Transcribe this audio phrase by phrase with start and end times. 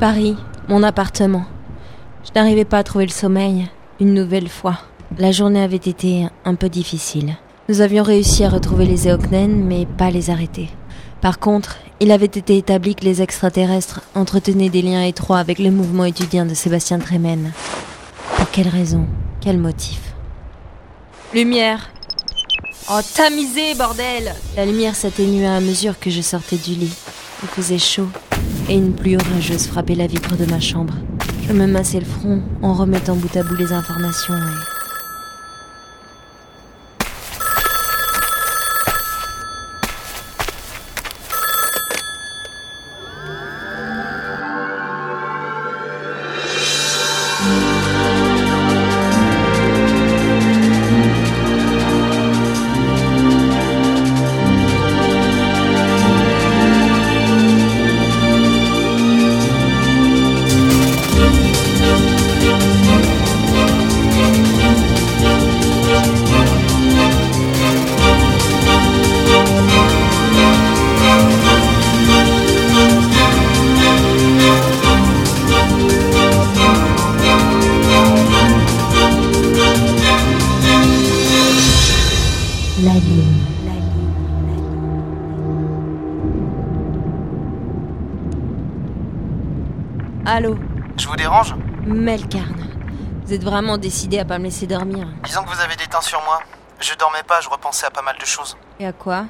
[0.00, 0.36] Paris,
[0.68, 1.44] mon appartement.
[2.24, 3.68] Je n'arrivais pas à trouver le sommeil,
[4.00, 4.78] une nouvelle fois.
[5.18, 7.36] La journée avait été un peu difficile.
[7.68, 10.68] Nous avions réussi à retrouver les Eoknen, mais pas les arrêter.
[11.20, 15.70] Par contre, il avait été établi que les extraterrestres entretenaient des liens étroits avec le
[15.70, 17.52] mouvement étudiant de Sébastien Tremen.
[18.36, 19.06] Pour quelle raison?
[19.40, 20.00] Quel motif?
[21.32, 21.90] Lumière
[22.90, 26.92] Oh, tamisé, bordel La lumière s'atténua à mesure que je sortais du lit.
[27.42, 28.08] Il faisait chaud,
[28.68, 30.94] et une pluie orageuse frappait la vitre de ma chambre.
[31.46, 34.73] Je me massais le front en remettant bout à bout les informations et...
[90.26, 90.56] Allô,
[90.96, 91.54] Je vous dérange
[91.86, 92.54] Melkarn.
[93.26, 95.06] Vous êtes vraiment décidé à pas me laisser dormir.
[95.24, 96.40] Disons que vous avez des teints sur moi.
[96.80, 98.56] Je dormais pas, je repensais à pas mal de choses.
[98.80, 99.26] Et à quoi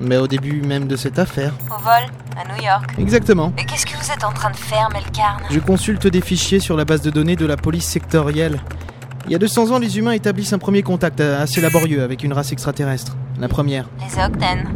[0.00, 1.52] Mais au début même de cette affaire.
[1.70, 1.92] Au vol,
[2.36, 2.84] à New York.
[2.98, 3.52] Exactement.
[3.58, 6.76] Et qu'est-ce que vous êtes en train de faire, Melkarn Je consulte des fichiers sur
[6.76, 8.60] la base de données de la police sectorielle.
[9.26, 12.32] Il y a 200 ans, les humains établissent un premier contact assez laborieux avec une
[12.32, 13.16] race extraterrestre.
[13.38, 13.88] La première.
[14.00, 14.68] Les Octen.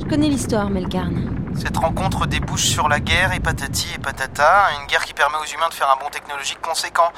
[0.00, 1.41] Je connais l'histoire, Melkarn.
[1.56, 5.54] Cette rencontre débouche sur la guerre et patati et patata, une guerre qui permet aux
[5.54, 7.12] humains de faire un bond technologique conséquent.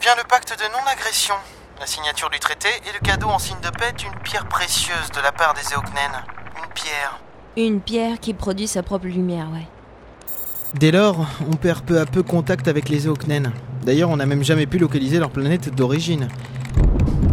[0.00, 1.34] Vient le pacte de non-agression,
[1.80, 5.20] la signature du traité et le cadeau en signe de paix d'une pierre précieuse de
[5.20, 6.12] la part des Eoknen.
[6.56, 7.20] Une pierre.
[7.56, 9.66] Une pierre qui produit sa propre lumière, ouais.
[10.74, 13.52] Dès lors, on perd peu à peu contact avec les Eoknen.
[13.82, 16.28] D'ailleurs, on n'a même jamais pu localiser leur planète d'origine.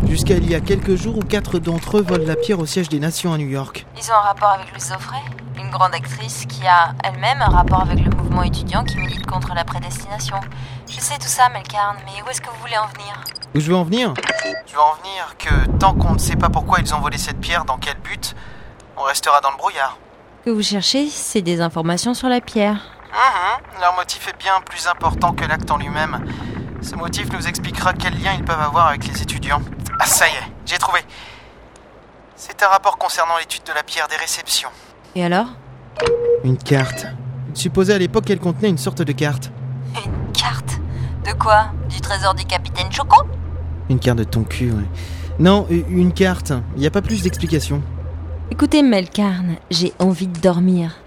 [0.07, 2.87] Jusqu'à il y a quelques jours où quatre d'entre eux volent la pierre au siège
[2.89, 3.85] des Nations à New York.
[3.97, 5.21] Ils ont un rapport avec Offray,
[5.65, 9.53] une grande actrice qui a elle-même un rapport avec le mouvement étudiant qui milite contre
[9.55, 10.39] la prédestination.
[10.87, 13.13] Je sais tout ça, Melkarn, mais où est-ce que vous voulez en venir?
[13.55, 14.13] Où je veux en venir?
[14.67, 17.39] Je veux en venir que tant qu'on ne sait pas pourquoi ils ont volé cette
[17.39, 18.35] pierre, dans quel but,
[18.95, 19.97] on restera dans le brouillard.
[20.41, 22.75] Ce que vous cherchez, c'est des informations sur la pierre.
[23.11, 26.25] Mhm, Leur motif est bien plus important que l'acte en lui-même.
[26.83, 29.61] Ce motif nous expliquera quel lien ils peuvent avoir avec les étudiants.
[29.99, 30.99] Ah, ça y est, j'ai trouvé.
[32.35, 34.69] C'est un rapport concernant l'étude de la pierre des réceptions.
[35.15, 35.47] Et alors?
[36.43, 37.07] Une carte.
[37.49, 39.49] Il supposait à l'époque qu'elle contenait une sorte de carte.
[40.05, 40.79] Une carte?
[41.25, 41.67] De quoi?
[41.89, 43.23] Du trésor du capitaine Choco
[43.89, 44.83] Une carte de ton cul, ouais.
[45.39, 46.51] Non, une carte.
[46.75, 47.81] Il n'y a pas plus d'explications.
[48.51, 50.97] Écoutez, Melkarn, j'ai envie de dormir.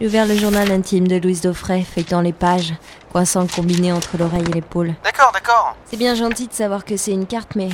[0.00, 2.74] J'ai ouvert le journal intime de Louise Daufray, feuilletant les pages,
[3.12, 4.94] coinçant le combiné entre l'oreille et l'épaule.
[5.04, 5.76] D'accord, d'accord.
[5.84, 7.68] C'est bien gentil de savoir que c'est une carte, mais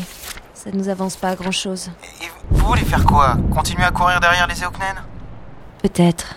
[0.52, 1.90] ça nous avance pas à grand chose.
[2.22, 3.36] Et vous voulez faire quoi?
[3.50, 4.96] Continuer à courir derrière les Eoknen?
[5.84, 6.36] Peut-être.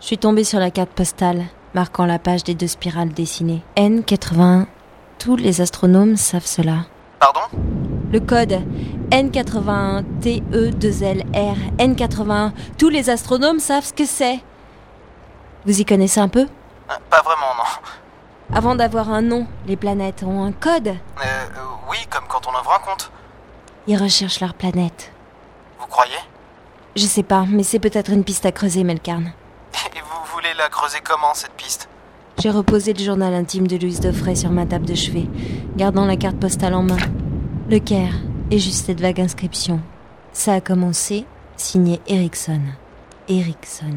[0.00, 3.62] Je suis tombée sur la carte postale, marquant la page des deux spirales dessinées.
[3.76, 4.64] N81.
[5.18, 6.86] Tous les astronomes savent cela.
[7.20, 7.40] Pardon?
[8.10, 8.58] Le code
[9.10, 11.56] N81TE2LR.
[11.78, 12.52] N81.
[12.78, 14.40] Tous les astronomes savent ce que c'est.
[15.66, 16.46] Vous y connaissez un peu?
[16.90, 17.64] Euh, Pas vraiment, non.
[18.56, 20.88] Avant d'avoir un nom, les planètes ont un code.
[20.88, 20.92] Euh,
[21.22, 23.10] euh, oui, comme quand on ouvre un compte.
[23.88, 25.12] Ils recherchent leur planète.
[25.78, 26.16] Vous croyez?
[26.96, 29.30] Je sais pas, mais c'est peut-être une piste à creuser, Melkarn.
[29.94, 31.90] Et vous voulez la creuser comment, cette piste?
[32.38, 35.26] J'ai reposé le journal intime de Louise Daufray sur ma table de chevet,
[35.76, 36.96] gardant la carte postale en main.
[37.68, 38.14] Le Caire,
[38.50, 39.80] et juste cette vague inscription.
[40.32, 41.26] Ça a commencé,
[41.58, 42.62] signé Erickson.
[43.28, 43.96] Erickson.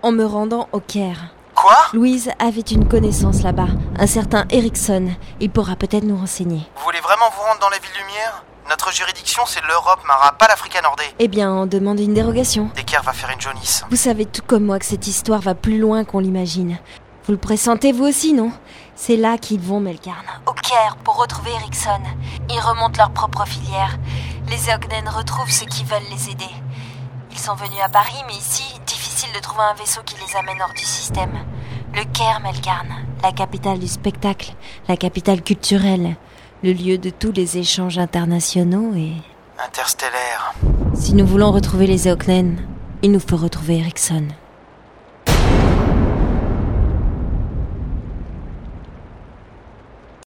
[0.00, 1.76] En me rendant au Caire, Quoi?
[1.92, 5.10] Louise avait une connaissance là-bas, un certain Erickson.
[5.40, 6.62] Il pourra peut-être nous renseigner.
[6.74, 10.48] Vous voulez vraiment vous rendre dans la ville lumière Notre juridiction, c'est l'Europe, Mara, pas
[10.48, 11.04] l'Afrique Nordée.
[11.20, 12.72] Eh bien, on demande une dérogation.
[12.74, 13.84] Decker va faire une jaunisse.
[13.88, 16.80] Vous savez tout comme moi que cette histoire va plus loin qu'on l'imagine.
[17.24, 18.50] Vous le pressentez vous aussi, non?
[18.96, 20.26] C'est là qu'ils vont, Melkarn.
[20.46, 22.00] Au Caire, pour retrouver Erickson.
[22.50, 23.96] Ils remontent leur propre filière.
[24.48, 26.50] Les Ogden retrouvent ceux qui veulent les aider.
[27.30, 30.60] Ils sont venus à Paris, mais ici, difficile de trouver un vaisseau qui les amène
[30.60, 31.44] hors du système.
[31.94, 32.88] Le Caire, Melkarn,
[33.22, 34.52] la capitale du spectacle,
[34.88, 36.16] la capitale culturelle,
[36.64, 39.12] le lieu de tous les échanges internationaux et...
[39.62, 40.54] Interstellaire.
[40.94, 42.56] Si nous voulons retrouver les Eoknen,
[43.02, 44.28] il nous faut retrouver Erickson.